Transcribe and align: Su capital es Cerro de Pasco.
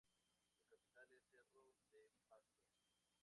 Su 0.57 0.67
capital 0.67 1.11
es 1.13 1.21
Cerro 1.29 1.61
de 2.01 2.09
Pasco. 2.27 2.73